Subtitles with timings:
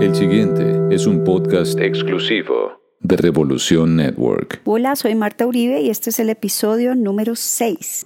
[0.00, 4.60] El siguiente es un podcast exclusivo de Revolución Network.
[4.64, 8.04] Hola, soy Marta Uribe y este es el episodio número 6.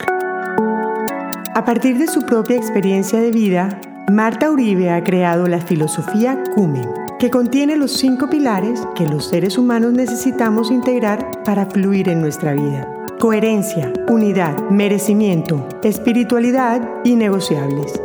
[1.55, 3.79] A partir de su propia experiencia de vida,
[4.11, 6.89] Marta Uribe ha creado la filosofía Cumen,
[7.19, 12.55] que contiene los cinco pilares que los seres humanos necesitamos integrar para fluir en nuestra
[12.55, 12.89] vida.
[13.19, 18.01] Coherencia, unidad, merecimiento, espiritualidad y negociables.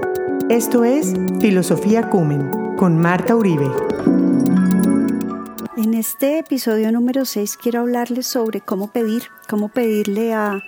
[0.49, 3.69] Esto es Filosofía Cumen con Marta Uribe.
[5.77, 10.61] En este episodio número 6 quiero hablarles sobre cómo pedir, cómo pedirle a,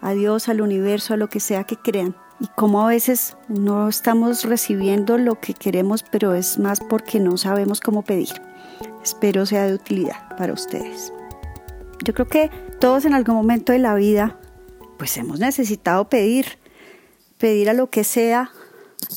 [0.00, 2.16] a Dios, al universo, a lo que sea que crean.
[2.40, 7.36] Y cómo a veces no estamos recibiendo lo que queremos, pero es más porque no
[7.36, 8.30] sabemos cómo pedir.
[9.00, 11.12] Espero sea de utilidad para ustedes.
[12.02, 12.50] Yo creo que
[12.80, 14.36] todos en algún momento de la vida,
[14.98, 16.58] pues hemos necesitado pedir,
[17.38, 18.50] pedir a lo que sea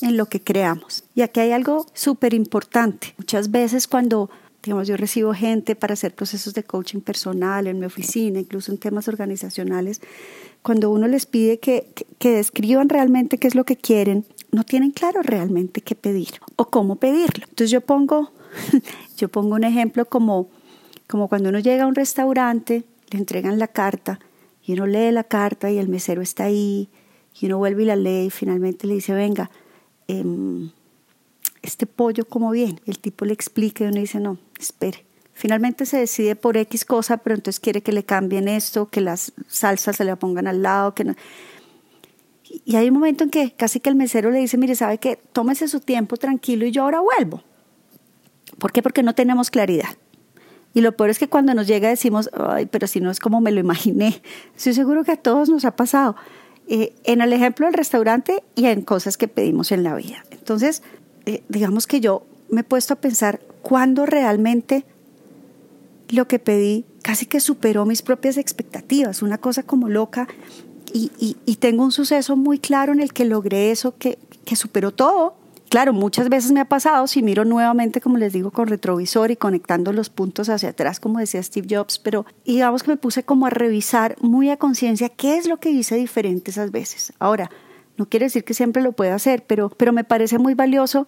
[0.04, 1.04] en lo que creamos.
[1.14, 3.14] Y aquí hay algo súper importante.
[3.18, 4.30] Muchas veces cuando
[4.66, 8.80] digamos, yo recibo gente para hacer procesos de coaching personal en mi oficina, incluso en
[8.80, 10.02] temas organizacionales,
[10.64, 14.90] cuando uno les pide que, que, describan realmente qué es lo que quieren, no tienen
[14.90, 17.46] claro realmente qué pedir o cómo pedirlo.
[17.48, 18.32] Entonces yo pongo,
[19.18, 20.50] yo pongo un ejemplo como,
[21.08, 24.20] como cuando uno llega a un restaurante, le entregan la carta
[24.66, 26.90] y uno lee la carta y el mesero está ahí
[27.40, 29.52] y uno vuelve y la lee y finalmente le dice, venga,
[30.08, 30.72] Em,
[31.62, 32.80] este pollo como bien.
[32.86, 35.06] El tipo le explica y uno dice, no, espere.
[35.34, 39.34] Finalmente se decide por X cosa, pero entonces quiere que le cambien esto, que las
[39.48, 41.16] salsas se le pongan al lado, que no.
[42.64, 45.20] Y hay un momento en que casi que el mesero le dice, mire, ¿sabe qué?
[45.34, 47.44] Tómese su tiempo tranquilo y yo ahora vuelvo.
[48.60, 48.82] ¿Por qué?
[48.82, 49.90] Porque no tenemos claridad.
[50.74, 53.42] Y lo peor es que cuando nos llega decimos, ay, pero si no es como
[53.42, 54.22] me lo imaginé.
[54.56, 56.16] Estoy seguro que a todos nos ha pasado.
[56.68, 60.26] Eh, en el ejemplo del restaurante y en cosas que pedimos en la vida.
[60.32, 60.82] Entonces,
[61.26, 64.84] eh, digamos que yo me he puesto a pensar cuándo realmente
[66.10, 70.28] lo que pedí casi que superó mis propias expectativas, una cosa como loca,
[70.94, 71.12] y,
[71.46, 75.36] y tengo un suceso muy claro en el que logré eso, que, que superó todo
[75.76, 79.36] Claro, muchas veces me ha pasado, si miro nuevamente, como les digo, con retrovisor y
[79.36, 83.46] conectando los puntos hacia atrás, como decía Steve Jobs, pero digamos que me puse como
[83.46, 87.12] a revisar muy a conciencia qué es lo que hice diferente esas veces.
[87.20, 87.52] Ahora,
[87.98, 91.08] no quiere decir que siempre lo pueda hacer, pero, pero me parece muy valioso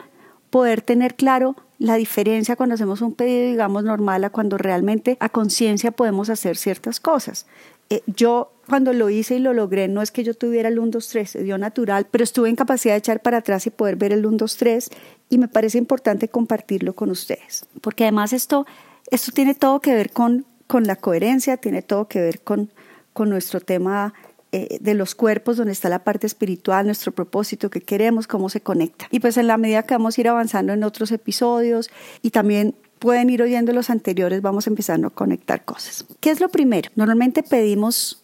[0.50, 5.30] poder tener claro la diferencia cuando hacemos un pedido, digamos, normal a cuando realmente a
[5.30, 7.46] conciencia podemos hacer ciertas cosas.
[7.90, 10.92] Eh, yo cuando lo hice y lo logré, no es que yo tuviera el 1,
[10.92, 13.96] 2, 3, se dio natural, pero estuve en capacidad de echar para atrás y poder
[13.96, 14.90] ver el 1, 2, 3
[15.30, 18.66] y me parece importante compartirlo con ustedes, porque además esto,
[19.10, 22.72] esto tiene todo que ver con, con la coherencia, tiene todo que ver con,
[23.14, 24.14] con nuestro tema
[24.54, 28.62] eh, de los cuerpos, donde está la parte espiritual, nuestro propósito, que queremos, cómo se
[28.62, 29.08] conecta.
[29.12, 31.90] Y pues en la medida que vamos a ir avanzando en otros episodios
[32.22, 36.06] y también pueden ir oyendo los anteriores, vamos empezando a conectar cosas.
[36.22, 36.90] ¿Qué es lo primero?
[36.96, 38.24] Normalmente pedimos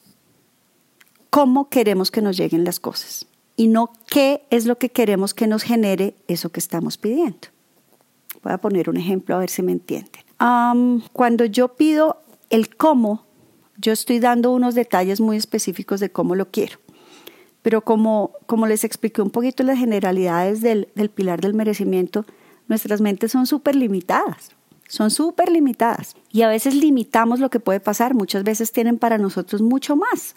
[1.34, 5.48] cómo queremos que nos lleguen las cosas y no qué es lo que queremos que
[5.48, 7.48] nos genere eso que estamos pidiendo.
[8.44, 10.22] Voy a poner un ejemplo a ver si me entienden.
[11.12, 13.26] cuando yo pido el cómo,
[13.78, 16.78] yo estoy dando unos detalles muy específicos de cómo lo quiero.
[17.64, 22.28] Pero como, como les expliqué un poquito las generalidades del, del pilar del merecimiento,
[22.68, 24.52] nuestras mentes son súper limitadas
[24.86, 29.18] son súper limitadas y a veces limitamos lo que puede pasar, muchas veces tienen para
[29.18, 30.36] nosotros mucho más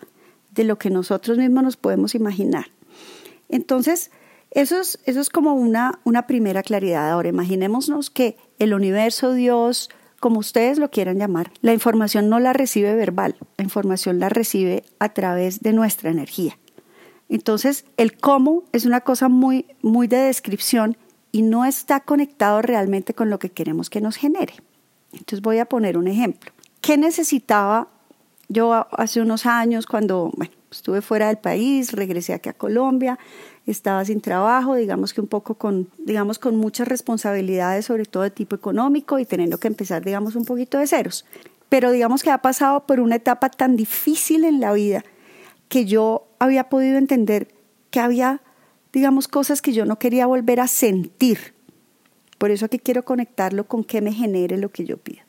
[0.56, 2.66] de lo que nosotros mismos nos podemos imaginar.
[3.48, 4.10] Entonces,
[4.50, 7.10] eso es, eso es como una, una primera claridad.
[7.10, 12.52] Ahora, imaginémonos que el universo, Dios, como ustedes lo quieran llamar, la información no la
[12.52, 16.58] recibe verbal, la información la recibe a través de nuestra energía.
[17.28, 20.96] Entonces, el cómo es una cosa muy, muy de descripción
[21.32, 24.54] y no está conectado realmente con lo que queremos que nos genere.
[25.12, 26.50] Entonces voy a poner un ejemplo.
[26.80, 27.88] ¿Qué necesitaba
[28.48, 30.32] yo hace unos años cuando
[30.70, 33.18] estuve fuera del país, regresé aquí a Colombia,
[33.66, 38.30] estaba sin trabajo, digamos que un poco con, digamos, con muchas responsabilidades, sobre todo de
[38.30, 41.24] tipo económico y teniendo que empezar, digamos, un poquito de ceros.
[41.68, 45.04] Pero digamos que ha pasado por una etapa tan difícil en la vida
[45.68, 47.48] que yo había podido entender
[47.90, 48.40] que había
[48.96, 51.52] digamos, cosas que yo no quería volver a sentir.
[52.38, 55.25] Por eso aquí quiero conectarlo con qué me genere lo que yo pido.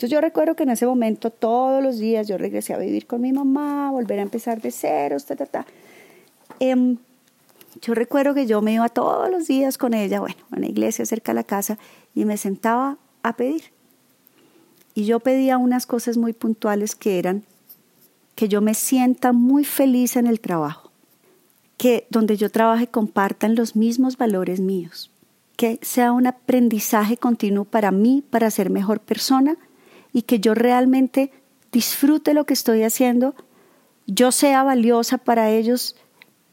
[0.00, 3.20] Entonces yo recuerdo que en ese momento todos los días yo regresé a vivir con
[3.20, 5.66] mi mamá, volver a empezar de cero, ta, ta, ta.
[6.58, 6.96] Em,
[7.82, 11.04] yo recuerdo que yo me iba todos los días con ella, bueno, a una iglesia
[11.04, 11.78] cerca de la casa,
[12.14, 13.64] y me sentaba a pedir.
[14.94, 17.44] Y yo pedía unas cosas muy puntuales que eran
[18.36, 20.92] que yo me sienta muy feliz en el trabajo
[21.76, 25.10] que donde yo trabaje compartan los mismos valores míos,
[25.56, 29.58] que sea un aprendizaje continuo para mí, para ser mejor persona
[30.12, 31.30] y que yo realmente
[31.72, 33.34] disfrute lo que estoy haciendo,
[34.06, 35.96] yo sea valiosa para ellos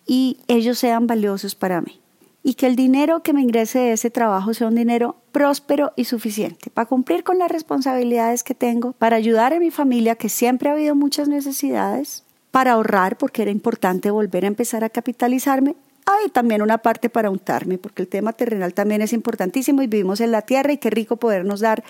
[0.05, 1.99] y ellos sean valiosos para mí.
[2.43, 6.05] Y que el dinero que me ingrese de ese trabajo sea un dinero próspero y
[6.05, 10.69] suficiente para cumplir con las responsabilidades que tengo, para ayudar a mi familia, que siempre
[10.69, 15.75] ha habido muchas necesidades, para ahorrar, porque era importante volver a empezar a capitalizarme
[16.07, 20.21] hay también una parte para untarme, porque el tema terrenal también es importantísimo y vivimos
[20.21, 21.83] en la tierra y qué rico podernos dar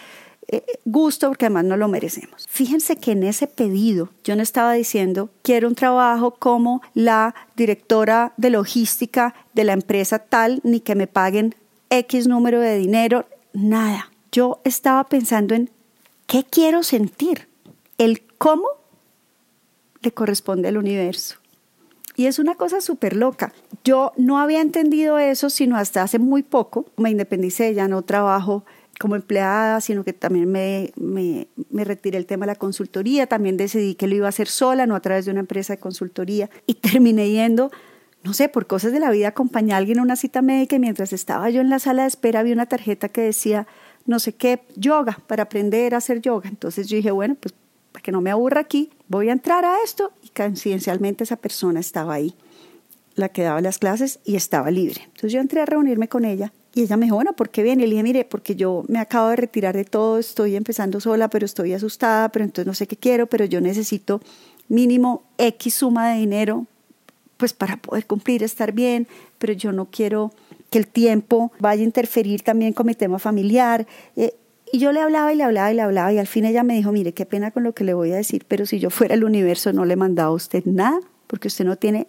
[0.85, 2.47] gusto porque además no lo merecemos.
[2.49, 8.33] Fíjense que en ese pedido yo no estaba diciendo quiero un trabajo como la directora
[8.37, 11.55] de logística de la empresa tal, ni que me paguen
[11.89, 14.11] X número de dinero, nada.
[14.31, 15.69] Yo estaba pensando en
[16.27, 17.47] qué quiero sentir.
[17.97, 18.67] El cómo
[20.01, 21.37] le corresponde al universo.
[22.15, 23.53] Y es una cosa súper loca.
[23.83, 26.85] Yo no había entendido eso sino hasta hace muy poco.
[26.97, 28.63] Me independicé, ya no trabajo
[28.99, 33.57] como empleada, sino que también me, me, me, retiré el tema de la consultoría, también
[33.57, 36.49] decidí que lo iba a hacer sola, no a través de una empresa de consultoría,
[36.65, 37.71] y terminé yendo,
[38.23, 40.79] no sé, por cosas de la vida, acompañé a alguien a una cita médica y
[40.79, 43.67] mientras estaba yo en la sala de espera vi una tarjeta que decía,
[44.05, 46.49] no sé qué, yoga, para aprender a hacer yoga.
[46.49, 47.53] Entonces yo dije, bueno, pues
[47.91, 51.79] para que no me aburra aquí, voy a entrar a esto y coincidencialmente esa persona
[51.79, 52.35] estaba ahí,
[53.15, 55.01] la que daba las clases y estaba libre.
[55.05, 57.83] Entonces yo entré a reunirme con ella y ella me dijo, bueno, ¿por qué viene?
[57.83, 61.27] Y le dije, mire, porque yo me acabo de retirar de todo, estoy empezando sola,
[61.27, 64.21] pero estoy asustada, pero entonces no sé qué quiero, pero yo necesito
[64.69, 66.65] mínimo X suma de dinero
[67.37, 69.07] pues para poder cumplir, estar bien,
[69.37, 70.31] pero yo no quiero
[70.69, 73.87] que el tiempo vaya a interferir también con mi tema familiar.
[74.15, 74.33] Eh,
[74.71, 76.73] y yo le hablaba y le hablaba y le hablaba y al fin ella me
[76.73, 79.13] dijo, mire, qué pena con lo que le voy a decir, pero si yo fuera
[79.13, 82.07] el universo no le mandaba a usted nada, porque usted no tiene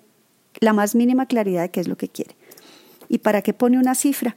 [0.60, 2.34] la más mínima claridad de qué es lo que quiere.
[3.08, 4.36] ¿Y para qué pone una cifra?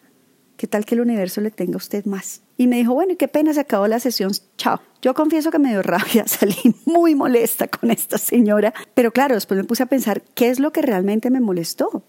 [0.61, 2.41] ¿Qué tal que el universo le tenga a usted más?
[2.55, 4.79] Y me dijo, bueno, y qué pena, se acabó la sesión, chao.
[5.01, 6.55] Yo confieso que me dio rabia, salí
[6.85, 10.71] muy molesta con esta señora, pero claro, después me puse a pensar, ¿qué es lo
[10.71, 12.03] que realmente me molestó?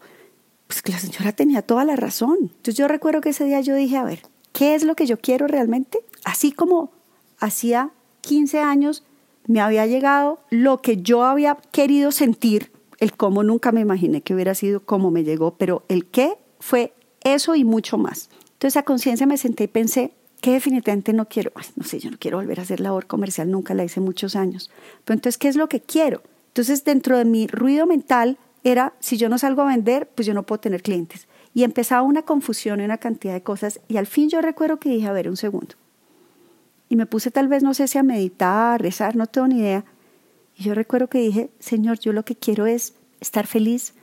[0.67, 2.37] Pues que la señora tenía toda la razón.
[2.43, 4.21] Entonces yo recuerdo que ese día yo dije, a ver,
[4.53, 6.05] ¿Qué es lo que yo quiero realmente?
[6.25, 6.93] Así como
[7.39, 7.91] hacía
[8.21, 9.03] 15 años
[9.47, 14.35] me había llegado lo que yo había querido sentir, el cómo nunca me imaginé que
[14.35, 16.93] hubiera sido cómo me llegó, pero el qué fue
[17.25, 18.29] eso y mucho más.
[18.63, 22.17] Entonces a conciencia me senté y pensé que definitivamente no quiero, no sé, yo no
[22.17, 24.71] quiero volver a hacer labor comercial, nunca la hice muchos años.
[25.05, 26.23] Pero entonces, ¿qué es lo que quiero?
[26.47, 30.33] Entonces dentro de mi ruido mental era, si yo no salgo a vender, pues yo
[30.33, 31.27] no puedo tener clientes.
[31.53, 33.81] Y empezaba una confusión y una cantidad de cosas.
[33.89, 35.75] Y al fin yo recuerdo que dije, a ver, un segundo.
[36.89, 39.59] Y me puse tal vez, no sé si a meditar, a rezar, no tengo ni
[39.59, 39.85] idea.
[40.57, 43.95] Y yo recuerdo que dije, Señor, yo lo que quiero es estar feliz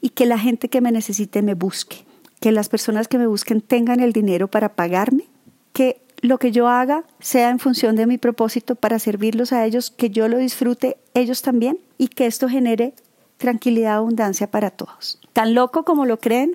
[0.00, 2.07] y que la gente que me necesite me busque.
[2.40, 5.24] Que las personas que me busquen tengan el dinero para pagarme.
[5.72, 9.90] Que lo que yo haga sea en función de mi propósito para servirlos a ellos,
[9.90, 12.94] que yo lo disfrute ellos también y que esto genere
[13.36, 15.20] tranquilidad, abundancia para todos.
[15.32, 16.52] Tan loco como lo creen,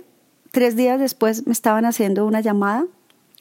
[0.54, 2.86] Tres días después me estaban haciendo una llamada,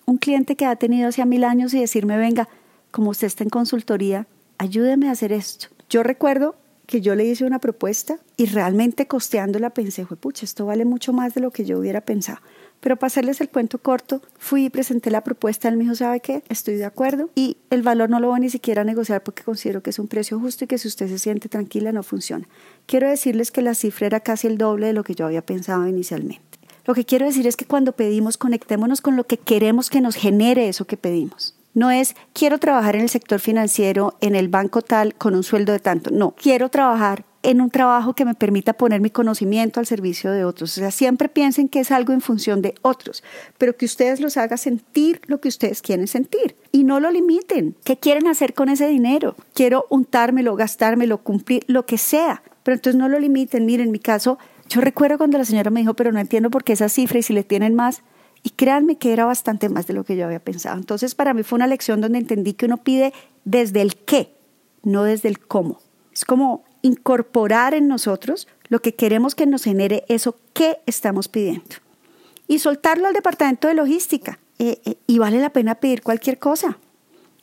[0.07, 2.49] un cliente que ha tenido hace mil años y decirme, venga,
[2.91, 5.67] como usted está en consultoría, ayúdeme a hacer esto.
[5.91, 6.55] Yo recuerdo
[6.93, 11.33] que yo le hice una propuesta y realmente costeándola pensé, pucha, esto vale mucho más
[11.33, 12.39] de lo que yo hubiera pensado.
[12.81, 16.21] Pero para hacerles el cuento corto, fui y presenté la propuesta, él me dijo, ¿sabe
[16.21, 16.43] qué?
[16.51, 19.83] Estoy de acuerdo y el valor no lo voy ni siquiera a negociar porque considero
[19.83, 22.47] que es un precio justo y que si usted se siente tranquila no funciona.
[22.85, 25.89] Quiero decirles que la cifra era casi el doble de lo que yo había pensado
[25.89, 26.59] inicialmente.
[26.85, 30.15] Lo que quiero decir es que cuando pedimos, conectémonos con lo que queremos que nos
[30.15, 31.55] genere eso que pedimos.
[31.75, 35.73] No es quiero trabajar en el sector financiero, en el banco tal, con un sueldo
[35.73, 36.11] de tanto.
[36.11, 40.45] No, quiero trabajar en un trabajo que me permita poner mi conocimiento al servicio de
[40.45, 40.77] otros.
[40.77, 43.23] O sea, siempre piensen que es algo en función de otros,
[43.59, 47.75] pero que ustedes los haga sentir lo que ustedes quieren sentir y no lo limiten.
[47.85, 49.37] ¿Qué quieren hacer con ese dinero?
[49.55, 52.43] Quiero untármelo, gastármelo, cumplir, lo que sea.
[52.63, 53.67] Pero entonces no lo limiten.
[53.67, 54.39] Miren, en mi caso,
[54.69, 57.23] yo recuerdo cuando la señora me dijo, pero no entiendo por qué esa cifra y
[57.23, 58.03] si le tienen más.
[58.43, 60.77] Y créanme que era bastante más de lo que yo había pensado.
[60.77, 63.13] Entonces, para mí fue una lección donde entendí que uno pide
[63.45, 64.35] desde el qué,
[64.83, 65.79] no desde el cómo.
[66.13, 71.77] Es como incorporar en nosotros lo que queremos que nos genere eso que estamos pidiendo.
[72.49, 74.39] Y soltarlo al departamento de logística.
[74.59, 76.79] Eh, eh, y vale la pena pedir cualquier cosa.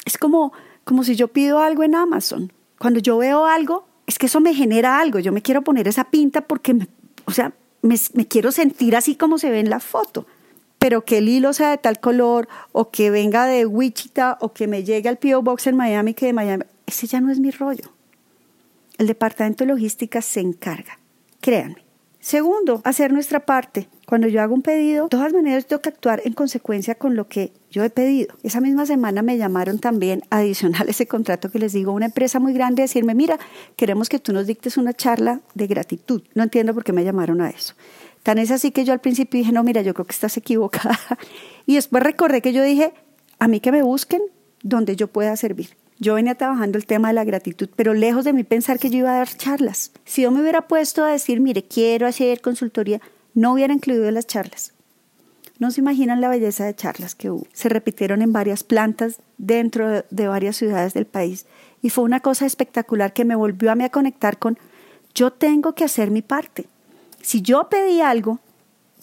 [0.06, 0.52] Es como,
[0.84, 2.52] como si yo pido algo en Amazon.
[2.78, 5.20] Cuando yo veo algo, es que eso me genera algo.
[5.20, 6.88] Yo me quiero poner esa pinta porque me
[7.30, 7.54] o sea,
[7.84, 10.26] me, quiero sentir así como se ve en la foto
[10.80, 14.68] pero que el hilo sea de tal color o que venga de Wichita o que
[14.68, 15.44] me llegue al P.O.
[15.44, 17.92] Box en Miami que de Miami, ese ya no es mi rollo.
[18.98, 21.00] El departamento de logística se encarga,
[21.40, 21.84] créanme,
[22.22, 23.88] Segundo, hacer nuestra parte.
[24.06, 27.30] Cuando yo hago un pedido, de todas maneras tengo que actuar en consecuencia con lo
[27.30, 28.36] que yo he pedido.
[28.44, 32.40] Esa misma semana me llamaron también, adicional a ese contrato que les digo, una empresa
[32.40, 33.40] muy grande, decirme, mira,
[33.78, 36.22] queremos que tú nos dictes una charla de gratitud.
[36.34, 37.74] No entiendo por qué me llamaron a eso.
[38.38, 41.00] Es así que yo al principio dije, no, mira, yo creo que estás equivocada.
[41.66, 42.94] Y después recordé que yo dije,
[43.38, 44.24] a mí que me busquen
[44.64, 45.78] donde yo pueda servir.
[46.00, 49.00] Yo venía trabajando el tema de la gratitud, pero lejos de mí pensar que yo
[49.00, 49.92] iba a dar charlas.
[50.04, 53.02] Si yo me hubiera puesto a decir, mire, quiero hacer consultoría,
[53.36, 54.74] no hubiera incluido las charlas.
[55.60, 57.46] No se imaginan la belleza de charlas que hubo.
[57.54, 61.46] Se repitieron en varias plantas dentro de varias ciudades del país
[61.82, 64.58] y fue una cosa espectacular que me volvió a mí a conectar con
[65.14, 66.68] yo tengo que hacer mi parte.
[67.22, 68.40] Si yo pedí algo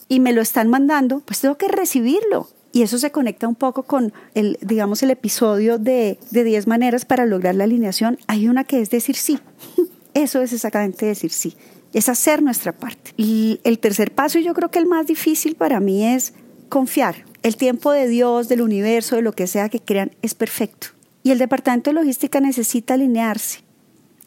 [0.08, 2.48] y me lo están mandando, pues tengo que recibirlo.
[2.72, 7.04] Y eso se conecta un poco con el, digamos, el episodio de, de 10 maneras
[7.04, 8.18] para lograr la alineación.
[8.26, 9.38] Hay una que es decir sí.
[10.14, 11.56] Eso es exactamente decir sí.
[11.92, 13.12] Es hacer nuestra parte.
[13.16, 16.34] Y el tercer paso, y yo creo que el más difícil para mí es
[16.68, 17.24] confiar.
[17.42, 20.88] El tiempo de Dios, del universo, de lo que sea que crean, es perfecto.
[21.22, 23.60] Y el departamento de logística necesita alinearse.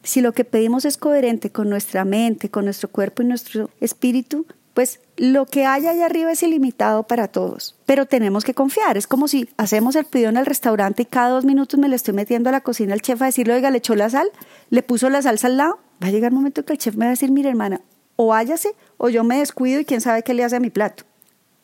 [0.02, 4.46] Si lo que pedimos es coherente con nuestra mente, con nuestro cuerpo y nuestro espíritu,
[4.74, 7.76] pues lo que hay allá arriba es ilimitado para todos.
[7.86, 8.96] Pero tenemos que confiar.
[8.96, 11.96] Es como si hacemos el pedido en el restaurante y cada dos minutos me le
[11.96, 14.28] estoy metiendo a la cocina al chef a decirle, oiga, le echó la sal,
[14.70, 15.80] le puso la salsa al lado.
[16.02, 17.82] Va a llegar un momento que el chef me va a decir, mire hermana,
[18.16, 21.04] o váyase o yo me descuido y quién sabe qué le hace a mi plato.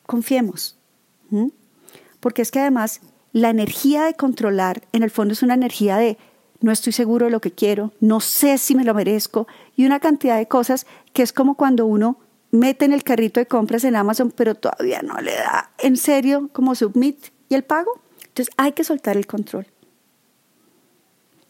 [0.04, 0.78] Confiemos.
[2.20, 3.00] Porque es que además
[3.32, 6.18] la energía de controlar en el fondo es una energía de
[6.60, 9.46] no estoy seguro de lo que quiero, no sé si me lo merezco
[9.76, 12.18] y una cantidad de cosas que es como cuando uno
[12.50, 16.48] mete en el carrito de compras en Amazon, pero todavía no le da en serio
[16.52, 18.00] como submit y el pago.
[18.28, 19.66] Entonces hay que soltar el control.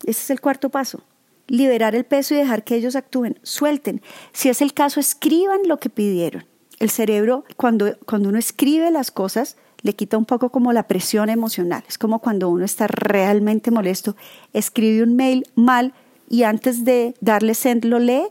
[0.04, 1.02] Ese es el cuarto paso.
[1.48, 3.38] Liberar el peso y dejar que ellos actúen.
[3.42, 4.02] Suelten.
[4.32, 6.44] Si es el caso, escriban lo que pidieron.
[6.78, 9.56] El cerebro, cuando, cuando uno escribe las cosas,
[9.86, 11.84] le quita un poco como la presión emocional.
[11.88, 14.16] Es como cuando uno está realmente molesto,
[14.52, 15.94] escribe un mail mal
[16.28, 18.24] y antes de darle send lo lee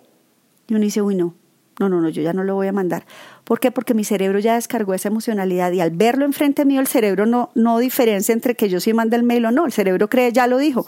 [0.67, 1.33] y uno dice, uy, no,
[1.79, 3.05] no, no, no, yo ya no lo voy a mandar.
[3.43, 3.71] ¿Por qué?
[3.71, 7.51] Porque mi cerebro ya descargó esa emocionalidad y al verlo enfrente mío, el cerebro no,
[7.55, 9.65] no diferencia entre que yo sí mande el mail o no.
[9.65, 10.85] El cerebro cree, ya lo dijo.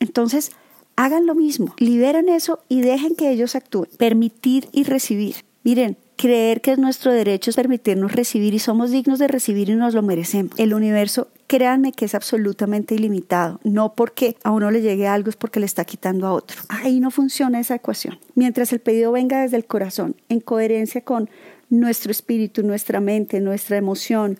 [0.00, 0.52] Entonces,
[0.96, 3.90] hagan lo mismo, liberan eso y dejen que ellos actúen.
[3.98, 5.36] Permitir y recibir.
[5.62, 9.76] Miren, creer que es nuestro derecho es permitirnos recibir y somos dignos de recibir y
[9.76, 10.52] nos lo merecemos.
[10.58, 13.60] El universo, créanme que es absolutamente ilimitado.
[13.62, 16.60] No porque a uno le llegue algo es porque le está quitando a otro.
[16.68, 18.18] Ahí no funciona esa ecuación.
[18.34, 21.30] Mientras el pedido venga desde el corazón, en coherencia con
[21.70, 24.38] nuestro espíritu, nuestra mente, nuestra emoción,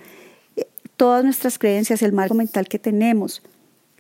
[0.57, 0.67] eh,
[0.97, 3.41] todas nuestras creencias, el marco mental que tenemos,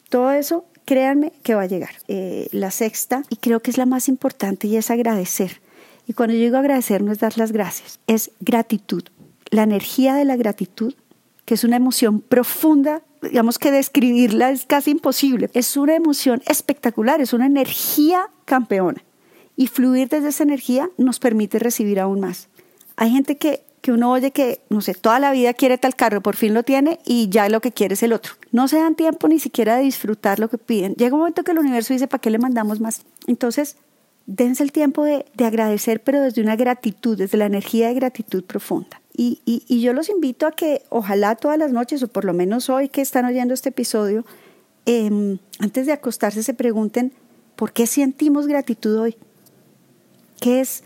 [0.08, 1.92] todo eso, créanme que va a llegar.
[2.08, 5.60] Eh, la sexta, y creo que es la más importante, y es agradecer
[6.08, 9.04] y cuando yo digo agradecer no es dar las gracias, es gratitud.
[9.50, 10.94] La energía de la gratitud,
[11.44, 15.50] que es una emoción profunda, digamos que describirla es casi imposible.
[15.52, 19.04] Es una emoción espectacular, es una energía campeona.
[19.54, 22.48] Y fluir desde esa energía nos permite recibir aún más.
[22.96, 26.22] Hay gente que, que uno oye que, no sé, toda la vida quiere tal carro,
[26.22, 28.32] por fin lo tiene y ya lo que quiere es el otro.
[28.50, 30.94] No se dan tiempo ni siquiera de disfrutar lo que piden.
[30.94, 33.02] Llega un momento que el universo dice, ¿para qué le mandamos más?
[33.26, 33.76] Entonces,
[34.28, 39.00] dense el tiempo de, agradecer, pero desde una gratitud, desde la energía de gratitud profunda.
[39.16, 42.70] Y, y, yo los invito a que ojalá todas las noches, o por lo menos
[42.70, 44.24] hoy que están oyendo este episodio,
[44.86, 47.12] em, antes de acostarse se pregunten,
[47.56, 49.16] ¿por qué sentimos gratitud hoy?
[50.40, 50.84] ¿Qué es,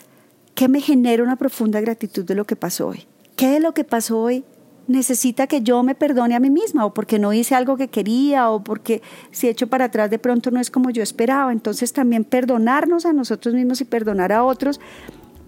[0.55, 3.07] qué me genera una profunda gratitud de lo que pasó hoy?
[3.37, 4.45] ¿Qué de lo que pasó hoy
[4.89, 8.51] necesita que yo me perdone a mí misma o porque no hice algo que quería
[8.51, 11.53] o porque si echo para atrás de pronto no es como yo esperaba.
[11.53, 14.81] Entonces también perdonarnos a nosotros mismos y perdonar a otros,